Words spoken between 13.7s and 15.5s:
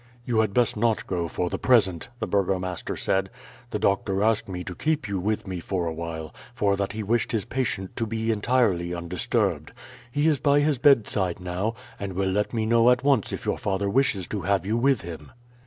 wishes to have you with him."